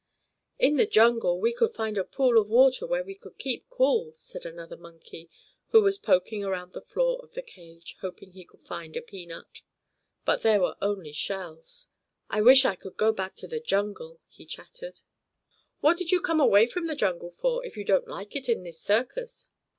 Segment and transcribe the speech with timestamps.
[0.57, 4.13] "In the jungle we could find a pool of water where we could keep cool,"
[4.15, 5.29] said another monkey,
[5.67, 9.61] who was poking around the floor of the cage, hoping he could find a peanut.
[10.25, 11.89] But there were only shells.
[12.31, 15.01] "I wish I could go back to the jungle," he chattered.
[15.81, 18.63] "What did you come away from the jungle for, if you don't like it in
[18.63, 19.45] this circus?"